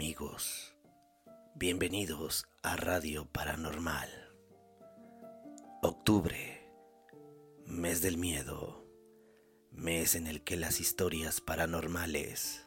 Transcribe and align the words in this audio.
Amigos, 0.00 0.74
bienvenidos 1.54 2.46
a 2.62 2.74
Radio 2.74 3.26
Paranormal. 3.26 4.08
Octubre, 5.82 6.66
mes 7.66 8.00
del 8.00 8.16
miedo, 8.16 8.86
mes 9.70 10.14
en 10.14 10.26
el 10.26 10.42
que 10.42 10.56
las 10.56 10.80
historias 10.80 11.42
paranormales 11.42 12.66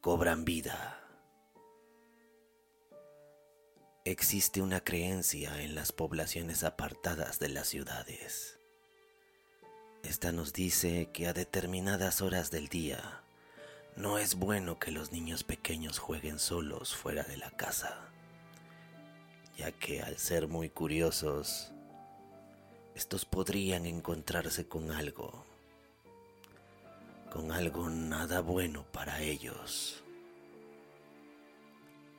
cobran 0.00 0.46
vida. 0.46 1.06
Existe 4.06 4.62
una 4.62 4.80
creencia 4.80 5.62
en 5.62 5.74
las 5.74 5.92
poblaciones 5.92 6.64
apartadas 6.64 7.38
de 7.38 7.50
las 7.50 7.68
ciudades. 7.68 8.58
Esta 10.02 10.32
nos 10.32 10.54
dice 10.54 11.10
que 11.12 11.26
a 11.26 11.34
determinadas 11.34 12.22
horas 12.22 12.50
del 12.50 12.68
día, 12.68 13.22
no 13.98 14.16
es 14.16 14.36
bueno 14.36 14.78
que 14.78 14.92
los 14.92 15.10
niños 15.10 15.42
pequeños 15.42 15.98
jueguen 15.98 16.38
solos 16.38 16.94
fuera 16.94 17.24
de 17.24 17.36
la 17.36 17.50
casa, 17.50 17.98
ya 19.56 19.72
que 19.72 20.02
al 20.02 20.18
ser 20.18 20.46
muy 20.46 20.70
curiosos, 20.70 21.72
estos 22.94 23.24
podrían 23.24 23.86
encontrarse 23.86 24.68
con 24.68 24.92
algo, 24.92 25.44
con 27.32 27.50
algo 27.50 27.90
nada 27.90 28.40
bueno 28.40 28.84
para 28.92 29.20
ellos. 29.20 30.04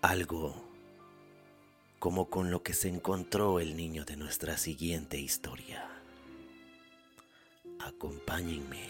Algo 0.02 0.62
como 2.00 2.30
con 2.30 2.52
lo 2.52 2.62
que 2.62 2.74
se 2.74 2.90
encontró 2.90 3.62
el 3.62 3.78
niño 3.78 4.04
de 4.04 4.18
nuestra 4.18 4.58
siguiente 4.58 5.18
historia. 5.18 5.90
Acompáñenme 7.80 8.84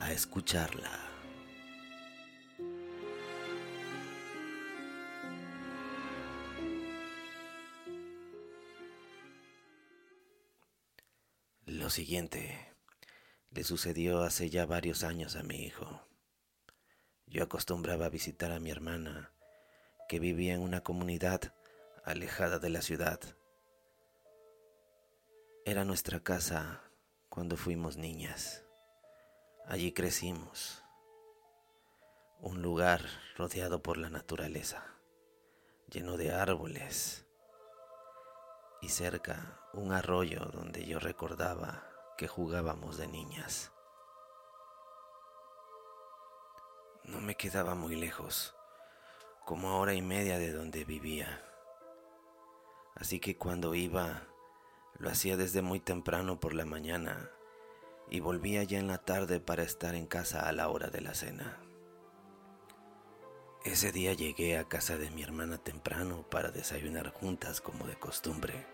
a 0.00 0.12
escucharla. 0.12 1.09
Siguiente 11.90 12.72
le 13.50 13.64
sucedió 13.64 14.22
hace 14.22 14.48
ya 14.48 14.64
varios 14.64 15.02
años 15.02 15.34
a 15.34 15.42
mi 15.42 15.56
hijo. 15.56 16.06
Yo 17.26 17.42
acostumbraba 17.42 18.06
a 18.06 18.10
visitar 18.10 18.52
a 18.52 18.60
mi 18.60 18.70
hermana, 18.70 19.32
que 20.08 20.20
vivía 20.20 20.54
en 20.54 20.60
una 20.60 20.82
comunidad 20.82 21.52
alejada 22.04 22.60
de 22.60 22.70
la 22.70 22.80
ciudad. 22.80 23.18
Era 25.64 25.84
nuestra 25.84 26.20
casa 26.20 26.80
cuando 27.28 27.56
fuimos 27.56 27.96
niñas. 27.96 28.64
Allí 29.66 29.92
crecimos. 29.92 30.84
Un 32.38 32.62
lugar 32.62 33.02
rodeado 33.36 33.82
por 33.82 33.98
la 33.98 34.10
naturaleza, 34.10 34.94
lleno 35.88 36.16
de 36.16 36.32
árboles, 36.32 37.26
y 38.80 38.88
cerca 38.88 39.60
un 39.72 39.92
arroyo 39.92 40.46
donde 40.52 40.86
yo 40.86 40.98
recordaba 40.98 41.84
que 42.16 42.28
jugábamos 42.28 42.96
de 42.96 43.06
niñas. 43.06 43.72
No 47.04 47.20
me 47.20 47.34
quedaba 47.34 47.74
muy 47.74 47.96
lejos, 47.96 48.54
como 49.44 49.70
a 49.70 49.76
hora 49.76 49.94
y 49.94 50.02
media 50.02 50.38
de 50.38 50.52
donde 50.52 50.84
vivía. 50.84 51.44
Así 52.94 53.20
que 53.20 53.36
cuando 53.36 53.74
iba, 53.74 54.28
lo 54.98 55.08
hacía 55.08 55.36
desde 55.36 55.62
muy 55.62 55.80
temprano 55.80 56.38
por 56.40 56.54
la 56.54 56.64
mañana 56.64 57.30
y 58.08 58.20
volvía 58.20 58.62
ya 58.64 58.78
en 58.78 58.88
la 58.88 58.98
tarde 58.98 59.40
para 59.40 59.62
estar 59.62 59.94
en 59.94 60.06
casa 60.06 60.46
a 60.46 60.52
la 60.52 60.68
hora 60.68 60.88
de 60.88 61.00
la 61.00 61.14
cena. 61.14 61.58
Ese 63.64 63.92
día 63.92 64.14
llegué 64.14 64.56
a 64.56 64.64
casa 64.64 64.96
de 64.96 65.10
mi 65.10 65.22
hermana 65.22 65.58
temprano 65.58 66.22
para 66.30 66.50
desayunar 66.50 67.10
juntas 67.10 67.60
como 67.60 67.86
de 67.86 67.94
costumbre. 67.94 68.66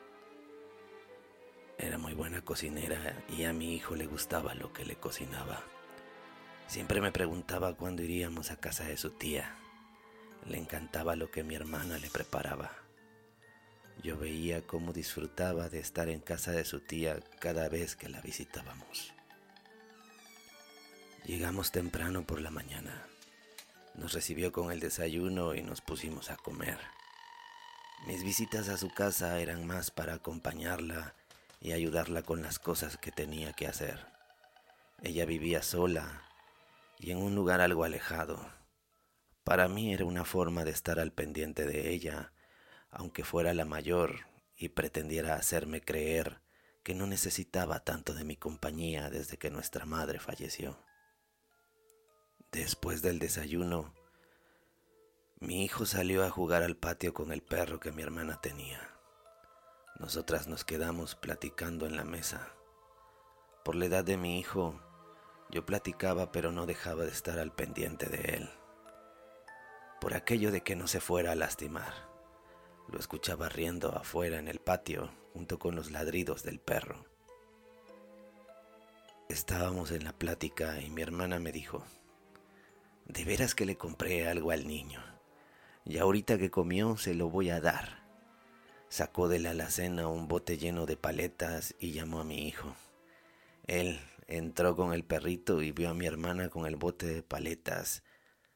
Era 1.76 1.98
muy 1.98 2.14
buena 2.14 2.42
cocinera 2.42 3.24
y 3.28 3.44
a 3.44 3.52
mi 3.52 3.74
hijo 3.74 3.96
le 3.96 4.06
gustaba 4.06 4.54
lo 4.54 4.72
que 4.72 4.84
le 4.84 4.94
cocinaba. 4.94 5.64
Siempre 6.68 7.00
me 7.00 7.10
preguntaba 7.10 7.74
cuándo 7.74 8.04
iríamos 8.04 8.52
a 8.52 8.60
casa 8.60 8.84
de 8.84 8.96
su 8.96 9.10
tía. 9.10 9.56
Le 10.46 10.56
encantaba 10.56 11.16
lo 11.16 11.32
que 11.32 11.42
mi 11.42 11.56
hermana 11.56 11.98
le 11.98 12.08
preparaba. 12.08 12.70
Yo 14.04 14.16
veía 14.16 14.68
cómo 14.68 14.92
disfrutaba 14.92 15.68
de 15.68 15.80
estar 15.80 16.08
en 16.08 16.20
casa 16.20 16.52
de 16.52 16.64
su 16.64 16.78
tía 16.78 17.18
cada 17.40 17.68
vez 17.68 17.96
que 17.96 18.08
la 18.08 18.20
visitábamos. 18.20 19.12
Llegamos 21.24 21.72
temprano 21.72 22.24
por 22.24 22.40
la 22.40 22.52
mañana. 22.52 23.04
Nos 23.96 24.12
recibió 24.12 24.52
con 24.52 24.70
el 24.70 24.80
desayuno 24.80 25.54
y 25.54 25.62
nos 25.62 25.80
pusimos 25.80 26.30
a 26.30 26.36
comer. 26.36 26.78
Mis 28.06 28.22
visitas 28.22 28.68
a 28.68 28.76
su 28.76 28.90
casa 28.90 29.40
eran 29.40 29.66
más 29.66 29.90
para 29.90 30.14
acompañarla 30.14 31.14
y 31.60 31.72
ayudarla 31.72 32.22
con 32.22 32.42
las 32.42 32.58
cosas 32.58 32.98
que 32.98 33.10
tenía 33.10 33.54
que 33.54 33.66
hacer. 33.66 34.06
Ella 35.02 35.24
vivía 35.24 35.62
sola 35.62 36.22
y 36.98 37.10
en 37.10 37.18
un 37.18 37.34
lugar 37.34 37.62
algo 37.62 37.84
alejado. 37.84 38.52
Para 39.44 39.66
mí 39.66 39.94
era 39.94 40.04
una 40.04 40.26
forma 40.26 40.64
de 40.64 40.72
estar 40.72 41.00
al 41.00 41.12
pendiente 41.12 41.64
de 41.64 41.90
ella, 41.90 42.32
aunque 42.90 43.24
fuera 43.24 43.54
la 43.54 43.64
mayor 43.64 44.26
y 44.56 44.68
pretendiera 44.68 45.36
hacerme 45.36 45.80
creer 45.80 46.42
que 46.82 46.94
no 46.94 47.06
necesitaba 47.06 47.80
tanto 47.80 48.12
de 48.12 48.24
mi 48.24 48.36
compañía 48.36 49.08
desde 49.08 49.38
que 49.38 49.50
nuestra 49.50 49.86
madre 49.86 50.18
falleció. 50.20 50.78
Después 52.56 53.02
del 53.02 53.18
desayuno, 53.18 53.92
mi 55.40 55.62
hijo 55.62 55.84
salió 55.84 56.24
a 56.24 56.30
jugar 56.30 56.62
al 56.62 56.74
patio 56.74 57.12
con 57.12 57.30
el 57.30 57.42
perro 57.42 57.80
que 57.80 57.92
mi 57.92 58.00
hermana 58.00 58.40
tenía. 58.40 58.80
Nosotras 59.98 60.48
nos 60.48 60.64
quedamos 60.64 61.16
platicando 61.16 61.84
en 61.84 61.96
la 61.96 62.04
mesa. 62.04 62.48
Por 63.62 63.74
la 63.74 63.84
edad 63.84 64.04
de 64.04 64.16
mi 64.16 64.38
hijo, 64.38 64.80
yo 65.50 65.66
platicaba 65.66 66.32
pero 66.32 66.50
no 66.50 66.64
dejaba 66.64 67.04
de 67.04 67.10
estar 67.10 67.38
al 67.38 67.52
pendiente 67.52 68.06
de 68.06 68.36
él. 68.36 68.50
Por 70.00 70.14
aquello 70.14 70.50
de 70.50 70.62
que 70.62 70.76
no 70.76 70.86
se 70.86 71.00
fuera 71.00 71.32
a 71.32 71.36
lastimar. 71.36 71.92
Lo 72.88 72.98
escuchaba 72.98 73.50
riendo 73.50 73.94
afuera 73.94 74.38
en 74.38 74.48
el 74.48 74.60
patio 74.60 75.10
junto 75.34 75.58
con 75.58 75.76
los 75.76 75.90
ladridos 75.90 76.42
del 76.42 76.58
perro. 76.58 77.04
Estábamos 79.28 79.90
en 79.90 80.04
la 80.04 80.14
plática 80.14 80.80
y 80.80 80.88
mi 80.88 81.02
hermana 81.02 81.38
me 81.38 81.52
dijo, 81.52 81.84
de 83.06 83.24
veras 83.24 83.54
que 83.54 83.66
le 83.66 83.76
compré 83.76 84.28
algo 84.28 84.50
al 84.50 84.66
niño. 84.66 85.02
Y 85.84 85.98
ahorita 85.98 86.38
que 86.38 86.50
comió 86.50 86.96
se 86.96 87.14
lo 87.14 87.30
voy 87.30 87.50
a 87.50 87.60
dar. 87.60 88.04
Sacó 88.88 89.28
de 89.28 89.38
la 89.38 89.50
alacena 89.50 90.08
un 90.08 90.28
bote 90.28 90.58
lleno 90.58 90.86
de 90.86 90.96
paletas 90.96 91.74
y 91.78 91.92
llamó 91.92 92.20
a 92.20 92.24
mi 92.24 92.46
hijo. 92.46 92.74
Él 93.66 94.00
entró 94.26 94.76
con 94.76 94.92
el 94.92 95.04
perrito 95.04 95.62
y 95.62 95.72
vio 95.72 95.90
a 95.90 95.94
mi 95.94 96.06
hermana 96.06 96.48
con 96.48 96.66
el 96.66 96.76
bote 96.76 97.06
de 97.06 97.22
paletas. 97.22 98.02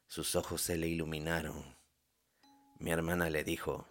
Sus 0.06 0.34
ojos 0.34 0.62
se 0.62 0.77
le 0.77 0.89
iluminaron. 0.89 1.77
Mi 2.78 2.91
hermana 2.91 3.31
le 3.31 3.44
dijo, 3.44 3.87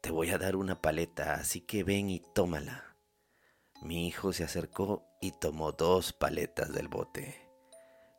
Te 0.00 0.10
voy 0.10 0.30
a 0.30 0.38
dar 0.38 0.56
una 0.56 0.80
paleta, 0.80 1.34
así 1.34 1.60
que 1.60 1.82
ven 1.82 2.10
y 2.10 2.22
tómala. 2.34 2.96
Mi 3.82 4.06
hijo 4.06 4.32
se 4.32 4.44
acercó 4.44 5.04
y 5.20 5.32
tomó 5.32 5.72
dos 5.72 6.12
paletas 6.12 6.72
del 6.72 6.86
bote. 6.86 7.41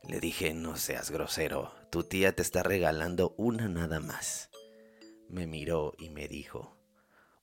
Le 0.07 0.19
dije, 0.19 0.53
no 0.53 0.75
seas 0.75 1.11
grosero, 1.11 1.73
tu 1.89 2.03
tía 2.03 2.35
te 2.35 2.41
está 2.41 2.61
regalando 2.61 3.33
una 3.37 3.69
nada 3.69 3.99
más. 3.99 4.49
Me 5.29 5.47
miró 5.47 5.93
y 5.97 6.09
me 6.09 6.27
dijo, 6.27 6.75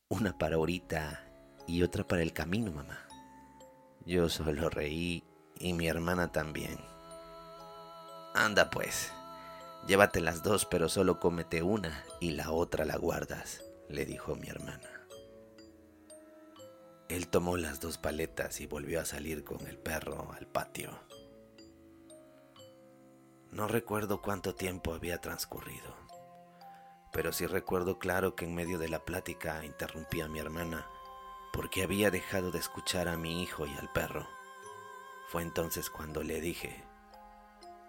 una 0.08 0.36
para 0.36 0.56
ahorita 0.56 1.26
y 1.66 1.82
otra 1.82 2.06
para 2.06 2.22
el 2.22 2.32
camino, 2.32 2.70
mamá. 2.70 3.06
Yo 4.04 4.28
solo 4.28 4.68
reí 4.68 5.24
y 5.58 5.72
mi 5.72 5.88
hermana 5.88 6.32
también. 6.32 6.78
Anda 8.34 8.70
pues, 8.70 9.10
llévate 9.86 10.20
las 10.20 10.42
dos, 10.42 10.66
pero 10.66 10.88
solo 10.88 11.18
cómete 11.18 11.62
una 11.62 12.04
y 12.20 12.32
la 12.32 12.50
otra 12.50 12.84
la 12.84 12.96
guardas, 12.96 13.62
le 13.88 14.04
dijo 14.04 14.36
mi 14.36 14.48
hermana. 14.48 15.06
Él 17.08 17.26
tomó 17.26 17.56
las 17.56 17.80
dos 17.80 17.98
paletas 17.98 18.60
y 18.60 18.66
volvió 18.66 19.00
a 19.00 19.04
salir 19.04 19.44
con 19.44 19.66
el 19.66 19.78
perro 19.78 20.32
al 20.32 20.46
patio. 20.46 21.09
No 23.60 23.68
recuerdo 23.68 24.22
cuánto 24.22 24.54
tiempo 24.54 24.94
había 24.94 25.20
transcurrido, 25.20 25.94
pero 27.12 27.30
sí 27.30 27.46
recuerdo 27.46 27.98
claro 27.98 28.34
que 28.34 28.46
en 28.46 28.54
medio 28.54 28.78
de 28.78 28.88
la 28.88 29.04
plática 29.04 29.62
interrumpí 29.66 30.22
a 30.22 30.28
mi 30.28 30.38
hermana 30.38 30.86
porque 31.52 31.82
había 31.82 32.10
dejado 32.10 32.52
de 32.52 32.58
escuchar 32.58 33.06
a 33.06 33.18
mi 33.18 33.42
hijo 33.42 33.66
y 33.66 33.76
al 33.76 33.92
perro. 33.92 34.26
Fue 35.28 35.42
entonces 35.42 35.90
cuando 35.90 36.22
le 36.22 36.40
dije, 36.40 36.82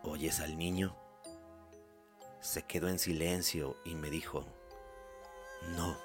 ¿oyes 0.04 0.42
al 0.42 0.58
niño? 0.58 0.94
Se 2.42 2.64
quedó 2.64 2.90
en 2.90 3.00
silencio 3.00 3.78
y 3.86 3.96
me 3.96 4.10
dijo, 4.10 4.46
no, 5.78 5.98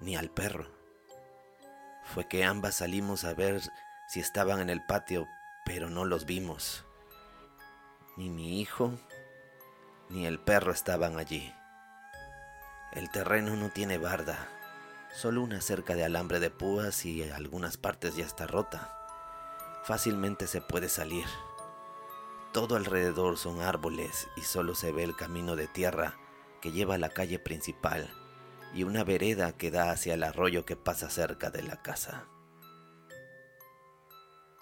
ni 0.00 0.16
al 0.16 0.28
perro. 0.28 0.66
Fue 2.04 2.28
que 2.28 2.44
ambas 2.44 2.74
salimos 2.74 3.24
a 3.24 3.32
ver 3.32 3.62
si 4.06 4.20
estaban 4.20 4.60
en 4.60 4.68
el 4.68 4.84
patio, 4.84 5.26
pero 5.64 5.88
no 5.88 6.04
los 6.04 6.26
vimos 6.26 6.84
ni 8.20 8.28
mi 8.28 8.60
hijo, 8.60 8.92
ni 10.10 10.26
el 10.26 10.38
perro 10.38 10.72
estaban 10.72 11.18
allí. 11.18 11.54
El 12.92 13.08
terreno 13.08 13.56
no 13.56 13.70
tiene 13.70 13.96
barda, 13.96 14.46
solo 15.10 15.40
una 15.42 15.62
cerca 15.62 15.94
de 15.94 16.04
alambre 16.04 16.38
de 16.38 16.50
púas 16.50 17.06
y 17.06 17.22
algunas 17.30 17.78
partes 17.78 18.16
ya 18.16 18.26
está 18.26 18.46
rota. 18.46 18.94
Fácilmente 19.84 20.46
se 20.48 20.60
puede 20.60 20.90
salir. 20.90 21.24
Todo 22.52 22.76
alrededor 22.76 23.38
son 23.38 23.62
árboles 23.62 24.28
y 24.36 24.42
solo 24.42 24.74
se 24.74 24.92
ve 24.92 25.02
el 25.04 25.16
camino 25.16 25.56
de 25.56 25.66
tierra 25.66 26.18
que 26.60 26.72
lleva 26.72 26.96
a 26.96 26.98
la 26.98 27.08
calle 27.08 27.38
principal 27.38 28.12
y 28.74 28.82
una 28.82 29.02
vereda 29.02 29.52
que 29.52 29.70
da 29.70 29.92
hacia 29.92 30.12
el 30.12 30.24
arroyo 30.24 30.66
que 30.66 30.76
pasa 30.76 31.08
cerca 31.08 31.48
de 31.48 31.62
la 31.62 31.80
casa. 31.80 32.26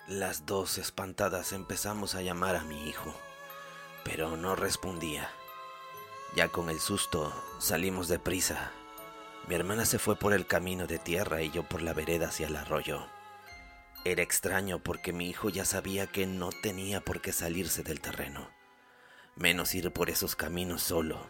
Las 0.06 0.46
dos 0.46 0.78
espantadas 0.78 1.52
empezamos 1.52 2.14
a 2.14 2.22
llamar 2.22 2.54
a 2.54 2.62
mi 2.62 2.88
hijo, 2.88 3.12
pero 4.08 4.38
no 4.38 4.56
respondía. 4.56 5.28
Ya 6.34 6.48
con 6.48 6.70
el 6.70 6.80
susto 6.80 7.30
salimos 7.58 8.08
de 8.08 8.18
prisa. 8.18 8.72
Mi 9.46 9.54
hermana 9.54 9.84
se 9.84 9.98
fue 9.98 10.16
por 10.16 10.32
el 10.32 10.46
camino 10.46 10.86
de 10.86 10.98
tierra 10.98 11.42
y 11.42 11.50
yo 11.50 11.62
por 11.62 11.82
la 11.82 11.92
vereda 11.92 12.28
hacia 12.28 12.46
el 12.46 12.56
arroyo. 12.56 13.06
Era 14.06 14.22
extraño 14.22 14.82
porque 14.82 15.12
mi 15.12 15.28
hijo 15.28 15.50
ya 15.50 15.66
sabía 15.66 16.06
que 16.06 16.26
no 16.26 16.48
tenía 16.48 17.02
por 17.02 17.20
qué 17.20 17.32
salirse 17.32 17.82
del 17.82 18.00
terreno, 18.00 18.48
menos 19.36 19.74
ir 19.74 19.90
por 19.92 20.08
esos 20.08 20.36
caminos 20.36 20.82
solo. 20.82 21.26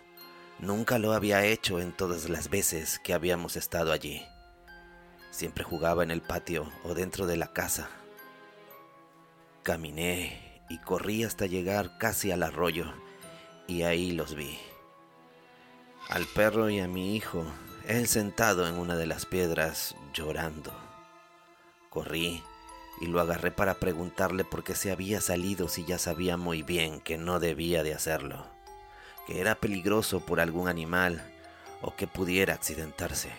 Nunca 0.60 1.00
lo 1.00 1.12
había 1.12 1.44
hecho 1.44 1.80
en 1.80 1.92
todas 1.92 2.28
las 2.28 2.48
veces 2.48 3.00
que 3.00 3.12
habíamos 3.12 3.56
estado 3.56 3.90
allí. 3.90 4.24
Siempre 5.32 5.64
jugaba 5.64 6.04
en 6.04 6.12
el 6.12 6.22
patio 6.22 6.70
o 6.84 6.94
dentro 6.94 7.26
de 7.26 7.36
la 7.36 7.52
casa. 7.52 7.90
Caminé 9.64 10.47
y 10.68 10.78
corrí 10.78 11.24
hasta 11.24 11.46
llegar 11.46 11.98
casi 11.98 12.30
al 12.30 12.42
arroyo 12.42 12.92
y 13.66 13.82
ahí 13.82 14.12
los 14.12 14.34
vi. 14.34 14.58
Al 16.08 16.26
perro 16.26 16.70
y 16.70 16.80
a 16.80 16.88
mi 16.88 17.14
hijo, 17.14 17.44
él 17.86 18.08
sentado 18.08 18.66
en 18.66 18.76
una 18.76 18.96
de 18.96 19.06
las 19.06 19.26
piedras 19.26 19.94
llorando. 20.14 20.72
Corrí 21.90 22.42
y 23.00 23.06
lo 23.06 23.20
agarré 23.20 23.50
para 23.50 23.74
preguntarle 23.74 24.44
por 24.44 24.64
qué 24.64 24.74
se 24.74 24.90
había 24.90 25.20
salido 25.20 25.68
si 25.68 25.84
ya 25.84 25.98
sabía 25.98 26.36
muy 26.36 26.62
bien 26.62 27.00
que 27.00 27.18
no 27.18 27.38
debía 27.38 27.82
de 27.82 27.94
hacerlo, 27.94 28.46
que 29.26 29.40
era 29.40 29.54
peligroso 29.54 30.20
por 30.20 30.40
algún 30.40 30.68
animal 30.68 31.22
o 31.82 31.94
que 31.94 32.06
pudiera 32.06 32.54
accidentarse. 32.54 33.30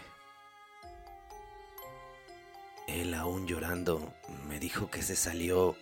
Él 2.88 3.14
aún 3.14 3.48
llorando 3.48 4.14
me 4.48 4.60
dijo 4.60 4.90
que 4.90 5.02
se 5.04 5.16
salió 5.16 5.76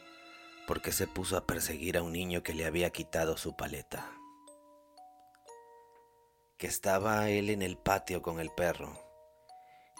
porque 0.67 0.91
se 0.91 1.07
puso 1.07 1.37
a 1.37 1.47
perseguir 1.47 1.97
a 1.97 2.03
un 2.03 2.11
niño 2.11 2.43
que 2.43 2.53
le 2.53 2.65
había 2.65 2.91
quitado 2.91 3.37
su 3.37 3.55
paleta. 3.55 4.11
Que 6.57 6.67
estaba 6.67 7.29
él 7.29 7.49
en 7.49 7.61
el 7.61 7.77
patio 7.77 8.21
con 8.21 8.41
el 8.41 8.49
perro 8.51 8.99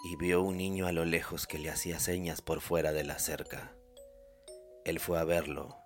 y 0.04 0.16
vio 0.16 0.42
un 0.42 0.58
niño 0.58 0.86
a 0.86 0.92
lo 0.92 1.06
lejos 1.06 1.46
que 1.46 1.58
le 1.58 1.70
hacía 1.70 1.98
señas 1.98 2.42
por 2.42 2.60
fuera 2.60 2.92
de 2.92 3.02
la 3.02 3.18
cerca. 3.18 3.74
Él 4.84 5.00
fue 5.00 5.18
a 5.18 5.24
verlo. 5.24 5.76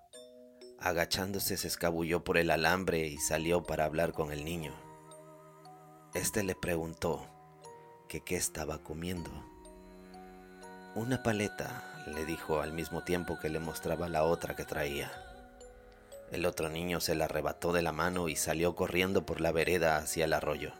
Agachándose 0.79 1.55
se 1.55 1.67
escabulló 1.67 2.25
por 2.25 2.37
el 2.37 2.51
alambre 2.51 3.07
y 3.07 3.17
salió 3.17 3.63
para 3.63 3.85
hablar 3.85 4.11
con 4.11 4.33
el 4.33 4.43
niño. 4.43 4.75
Este 6.13 6.43
le 6.43 6.55
preguntó 6.55 7.25
que 8.09 8.21
qué 8.21 8.35
estaba 8.35 8.83
comiendo. 8.83 9.31
Una 10.95 11.23
paleta, 11.23 11.83
le 12.05 12.23
dijo 12.23 12.61
al 12.61 12.71
mismo 12.71 13.03
tiempo 13.03 13.39
que 13.39 13.49
le 13.49 13.59
mostraba 13.59 14.09
la 14.09 14.23
otra 14.23 14.55
que 14.55 14.63
traía. 14.63 15.11
El 16.31 16.45
otro 16.45 16.69
niño 16.69 16.99
se 16.99 17.15
la 17.15 17.25
arrebató 17.25 17.73
de 17.73 17.81
la 17.81 17.91
mano 17.91 18.29
y 18.29 18.35
salió 18.35 18.75
corriendo 18.75 19.25
por 19.25 19.41
la 19.41 19.51
vereda 19.51 19.97
hacia 19.97 20.25
el 20.25 20.33
arroyo. 20.33 20.71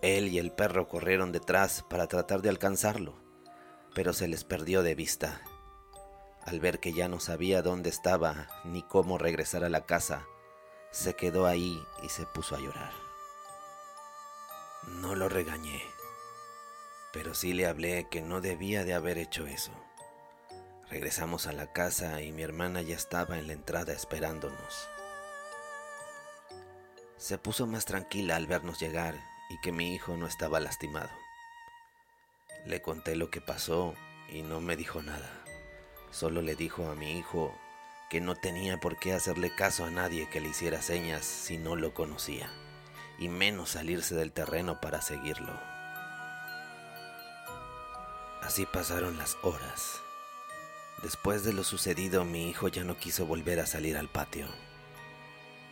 Él 0.00 0.28
y 0.28 0.38
el 0.38 0.52
perro 0.52 0.86
corrieron 0.86 1.32
detrás 1.32 1.84
para 1.90 2.06
tratar 2.06 2.40
de 2.40 2.50
alcanzarlo, 2.50 3.14
pero 3.96 4.12
se 4.12 4.28
les 4.28 4.44
perdió 4.44 4.84
de 4.84 4.94
vista. 4.94 5.40
Al 6.44 6.60
ver 6.60 6.78
que 6.78 6.92
ya 6.92 7.08
no 7.08 7.18
sabía 7.18 7.62
dónde 7.62 7.90
estaba 7.90 8.46
ni 8.62 8.84
cómo 8.84 9.18
regresar 9.18 9.64
a 9.64 9.68
la 9.68 9.86
casa, 9.86 10.24
se 10.92 11.14
quedó 11.14 11.46
ahí 11.46 11.82
y 12.04 12.10
se 12.10 12.26
puso 12.26 12.54
a 12.54 12.60
llorar. 12.60 12.92
No 15.00 15.16
lo 15.16 15.28
regañé, 15.28 15.82
pero 17.16 17.32
sí 17.32 17.54
le 17.54 17.66
hablé 17.66 18.08
que 18.10 18.20
no 18.20 18.42
debía 18.42 18.84
de 18.84 18.92
haber 18.92 19.16
hecho 19.16 19.46
eso. 19.46 19.72
Regresamos 20.90 21.46
a 21.46 21.52
la 21.54 21.72
casa 21.72 22.20
y 22.20 22.30
mi 22.30 22.42
hermana 22.42 22.82
ya 22.82 22.94
estaba 22.94 23.38
en 23.38 23.46
la 23.46 23.54
entrada 23.54 23.94
esperándonos. 23.94 24.86
Se 27.16 27.38
puso 27.38 27.66
más 27.66 27.86
tranquila 27.86 28.36
al 28.36 28.46
vernos 28.46 28.78
llegar 28.78 29.18
y 29.48 29.58
que 29.62 29.72
mi 29.72 29.94
hijo 29.94 30.18
no 30.18 30.26
estaba 30.26 30.60
lastimado. 30.60 31.08
Le 32.66 32.82
conté 32.82 33.16
lo 33.16 33.30
que 33.30 33.40
pasó 33.40 33.94
y 34.28 34.42
no 34.42 34.60
me 34.60 34.76
dijo 34.76 35.00
nada. 35.00 35.42
Solo 36.10 36.42
le 36.42 36.54
dijo 36.54 36.90
a 36.90 36.94
mi 36.94 37.18
hijo 37.18 37.58
que 38.10 38.20
no 38.20 38.34
tenía 38.34 38.78
por 38.78 38.98
qué 38.98 39.14
hacerle 39.14 39.50
caso 39.56 39.86
a 39.86 39.90
nadie 39.90 40.28
que 40.28 40.42
le 40.42 40.50
hiciera 40.50 40.82
señas 40.82 41.24
si 41.24 41.56
no 41.56 41.76
lo 41.76 41.94
conocía, 41.94 42.50
y 43.18 43.30
menos 43.30 43.70
salirse 43.70 44.14
del 44.14 44.32
terreno 44.32 44.82
para 44.82 45.00
seguirlo. 45.00 45.75
Así 48.46 48.64
pasaron 48.64 49.18
las 49.18 49.36
horas. 49.42 50.00
Después 51.02 51.42
de 51.42 51.52
lo 51.52 51.64
sucedido, 51.64 52.24
mi 52.24 52.48
hijo 52.48 52.68
ya 52.68 52.84
no 52.84 52.96
quiso 52.96 53.26
volver 53.26 53.58
a 53.58 53.66
salir 53.66 53.96
al 53.96 54.08
patio. 54.08 54.46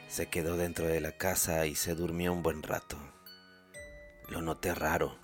Se 0.09 0.29
quedó 0.29 0.56
dentro 0.56 0.87
de 0.87 1.00
la 1.00 1.12
casa 1.12 1.67
y 1.67 1.76
se 1.76 1.94
durmió 1.94 2.32
un 2.32 2.43
buen 2.43 2.65
rato. 2.65 2.97
Lo 4.29 4.43
noté 4.43 4.75
raro, 4.75 5.17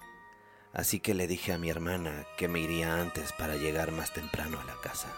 así 0.73 1.01
que 1.01 1.13
le 1.13 1.27
dije 1.27 1.53
a 1.53 1.59
mi 1.59 1.71
hermana 1.71 2.25
que 2.39 2.47
me 2.47 2.61
iría 2.61 3.01
antes 3.01 3.33
para 3.33 3.57
llegar 3.57 3.91
más 3.91 4.13
temprano 4.13 4.61
a 4.61 4.65
la 4.65 4.77
casa. 4.81 5.09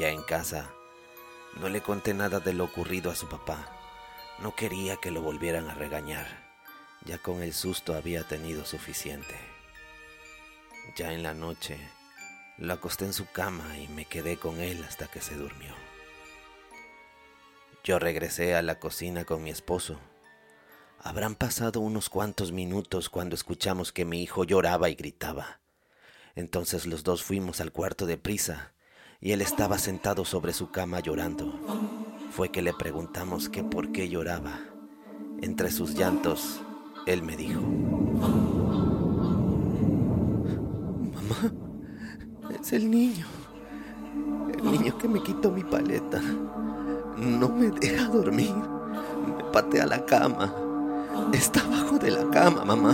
Ya 0.00 0.08
en 0.08 0.22
casa, 0.24 0.68
no 1.60 1.68
le 1.68 1.80
conté 1.80 2.12
nada 2.12 2.40
de 2.40 2.54
lo 2.54 2.64
ocurrido 2.64 3.12
a 3.12 3.14
su 3.14 3.28
papá. 3.28 3.68
No 4.40 4.56
quería 4.56 4.96
que 4.96 5.12
lo 5.12 5.22
volvieran 5.22 5.70
a 5.70 5.74
regañar. 5.74 6.26
Ya 7.04 7.18
con 7.18 7.40
el 7.40 7.54
susto 7.54 7.94
había 7.94 8.24
tenido 8.24 8.66
suficiente. 8.66 9.57
Ya 10.96 11.12
en 11.12 11.22
la 11.22 11.34
noche, 11.34 11.78
lo 12.56 12.72
acosté 12.72 13.04
en 13.04 13.12
su 13.12 13.26
cama 13.26 13.78
y 13.78 13.88
me 13.88 14.04
quedé 14.04 14.36
con 14.36 14.60
él 14.60 14.84
hasta 14.84 15.06
que 15.06 15.20
se 15.20 15.34
durmió. 15.34 15.74
Yo 17.84 17.98
regresé 17.98 18.54
a 18.54 18.62
la 18.62 18.78
cocina 18.78 19.24
con 19.24 19.42
mi 19.42 19.50
esposo 19.50 19.98
Habrán 21.00 21.36
pasado 21.36 21.80
unos 21.80 22.08
cuantos 22.08 22.50
minutos 22.50 23.08
cuando 23.08 23.36
escuchamos 23.36 23.92
que 23.92 24.04
mi 24.04 24.22
hijo 24.22 24.42
lloraba 24.42 24.90
y 24.90 24.96
gritaba. 24.96 25.60
Entonces 26.34 26.86
los 26.86 27.04
dos 27.04 27.22
fuimos 27.22 27.60
al 27.60 27.70
cuarto 27.70 28.04
de 28.04 28.18
prisa 28.18 28.72
y 29.20 29.32
él 29.32 29.40
estaba 29.40 29.78
sentado 29.78 30.24
sobre 30.24 30.52
su 30.52 30.70
cama 30.70 31.00
llorando. 31.00 31.54
Fue 32.32 32.50
que 32.50 32.62
le 32.62 32.74
preguntamos 32.74 33.48
que 33.48 33.62
por 33.62 33.92
qué 33.92 34.08
lloraba. 34.08 34.58
Entre 35.40 35.70
sus 35.70 35.94
llantos, 35.94 36.60
él 37.06 37.22
me 37.22 37.36
dijo, 37.36 37.60
es 42.68 42.72
el 42.74 42.90
niño. 42.90 43.26
El 44.52 44.72
niño 44.72 44.98
que 44.98 45.08
me 45.08 45.22
quitó 45.22 45.50
mi 45.50 45.64
paleta. 45.64 46.20
No 47.16 47.48
me 47.48 47.70
deja 47.70 48.04
dormir. 48.08 48.54
Me 48.54 49.44
patea 49.52 49.86
la 49.86 50.04
cama 50.04 50.54
Está 51.32 51.60
abajo 51.60 51.98
de 51.98 52.10
la 52.10 52.28
cama, 52.30 52.64
mamá. 52.64 52.92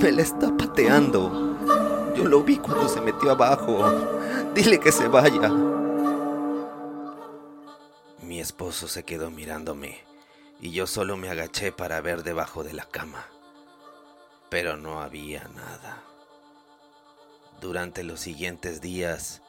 Me 0.00 0.12
la 0.12 0.22
está 0.22 0.56
pateando. 0.56 1.56
Yo 2.14 2.24
lo 2.24 2.42
vi 2.42 2.58
cuando 2.58 2.88
se 2.88 3.00
metió 3.00 3.32
abajo. 3.32 3.78
Dile 4.54 4.78
que 4.78 4.92
se 4.92 5.08
vaya. 5.08 5.50
Mi 8.22 8.40
esposo 8.40 8.88
se 8.88 9.04
quedó 9.04 9.30
mirándome 9.30 9.98
y 10.60 10.70
yo 10.70 10.86
solo 10.86 11.16
me 11.16 11.28
agaché 11.28 11.72
para 11.72 12.00
ver 12.00 12.22
debajo 12.22 12.62
de 12.62 12.72
la 12.72 12.84
cama. 12.84 13.26
Pero 14.48 14.76
no 14.76 15.00
había 15.00 15.48
nada. 15.54 16.02
Durante 17.60 18.04
los 18.04 18.20
siguientes 18.20 18.80
días, 18.80 19.42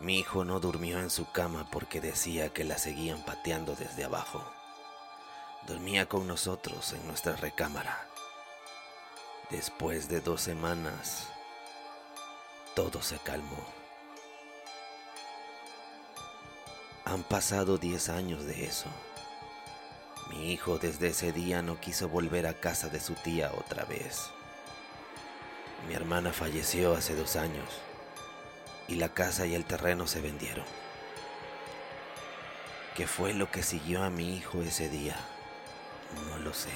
mi 0.00 0.18
hijo 0.18 0.44
no 0.44 0.60
durmió 0.60 0.98
en 0.98 1.10
su 1.10 1.30
cama 1.30 1.68
porque 1.70 2.00
decía 2.00 2.52
que 2.52 2.64
la 2.64 2.78
seguían 2.78 3.22
pateando 3.24 3.74
desde 3.74 4.04
abajo 4.04 4.42
dormía 5.66 6.06
con 6.06 6.26
nosotros 6.26 6.92
en 6.92 7.06
nuestra 7.06 7.36
recámara. 7.36 8.08
Después 9.50 10.08
de 10.08 10.20
dos 10.20 10.40
semanas, 10.40 11.28
todo 12.74 13.02
se 13.02 13.18
calmó. 13.18 13.64
Han 17.04 17.22
pasado 17.22 17.78
diez 17.78 18.08
años 18.08 18.44
de 18.44 18.64
eso. 18.64 18.88
Mi 20.28 20.52
hijo 20.52 20.78
desde 20.78 21.08
ese 21.08 21.32
día 21.32 21.62
no 21.62 21.80
quiso 21.80 22.08
volver 22.08 22.46
a 22.46 22.54
casa 22.54 22.88
de 22.88 23.00
su 23.00 23.14
tía 23.14 23.52
otra 23.56 23.84
vez. 23.84 24.30
Mi 25.88 25.94
hermana 25.94 26.32
falleció 26.32 26.94
hace 26.94 27.14
dos 27.14 27.36
años 27.36 27.68
y 28.88 28.96
la 28.96 29.08
casa 29.08 29.46
y 29.46 29.54
el 29.54 29.64
terreno 29.64 30.06
se 30.06 30.20
vendieron. 30.20 30.64
¿Qué 32.94 33.06
fue 33.06 33.32
lo 33.34 33.50
que 33.50 33.62
siguió 33.62 34.02
a 34.02 34.10
mi 34.10 34.36
hijo 34.36 34.62
ese 34.62 34.88
día? 34.88 35.16
No 36.28 36.38
lo 36.38 36.52
sé. 36.52 36.70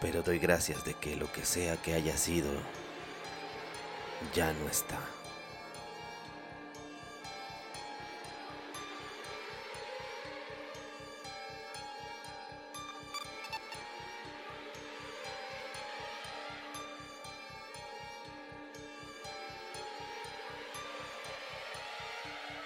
Pero 0.00 0.22
doy 0.22 0.38
gracias 0.38 0.84
de 0.84 0.94
que 0.94 1.16
lo 1.16 1.32
que 1.32 1.44
sea 1.44 1.76
que 1.76 1.94
haya 1.94 2.16
sido 2.16 2.50
ya 4.34 4.52
no 4.52 4.68
está. 4.68 4.98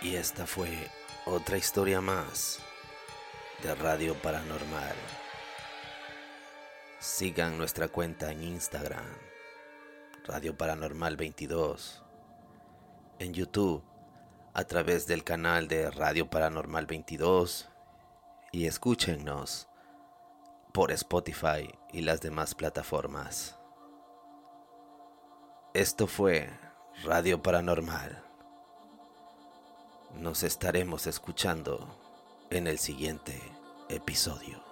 Y 0.03 0.17
esta 0.17 0.49
fue 0.49 0.91
otra 1.27 1.57
historia 1.57 2.01
más 2.01 2.59
de 3.63 3.73
Radio 3.77 4.15
Paranormal. 4.21 4.97
Sigan 6.99 7.57
nuestra 7.57 7.87
cuenta 7.87 8.33
en 8.33 8.43
Instagram, 8.43 9.05
Radio 10.25 10.57
Paranormal 10.59 11.17
22, 11.17 12.03
en 13.21 13.33
YouTube 13.33 13.85
a 14.55 14.65
través 14.65 15.07
del 15.07 15.23
canal 15.23 15.69
de 15.69 15.89
Radio 15.93 16.29
Paranormal 16.29 16.87
22 16.87 17.69
y 18.51 18.67
escúchenos 18.67 19.69
por 20.73 20.91
Spotify 20.91 21.73
y 21.93 22.01
las 22.01 22.21
demás 22.21 22.57
plataformas. 22.57 23.57
Esto 25.75 26.09
fue 26.09 26.51
Radio 27.05 27.41
Paranormal. 27.41 28.32
Nos 30.21 30.43
estaremos 30.43 31.07
escuchando 31.07 31.89
en 32.51 32.67
el 32.67 32.79
siguiente 32.79 33.41
episodio. 33.89 34.72